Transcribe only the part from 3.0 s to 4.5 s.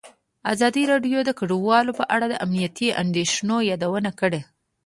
اندېښنو یادونه کړې.